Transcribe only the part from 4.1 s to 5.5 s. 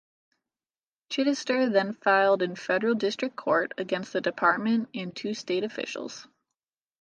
the Department and two